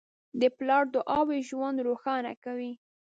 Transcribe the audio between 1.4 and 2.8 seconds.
ژوند روښانه کوي.